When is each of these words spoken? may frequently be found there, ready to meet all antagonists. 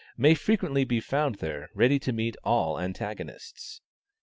may 0.17 0.33
frequently 0.33 0.83
be 0.83 0.99
found 0.99 1.35
there, 1.35 1.69
ready 1.75 1.99
to 1.99 2.11
meet 2.11 2.35
all 2.43 2.79
antagonists. 2.79 3.81